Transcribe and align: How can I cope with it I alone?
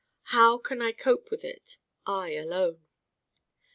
How 0.33 0.57
can 0.57 0.81
I 0.81 0.93
cope 0.93 1.29
with 1.29 1.43
it 1.45 1.77
I 2.07 2.31
alone? 2.31 2.87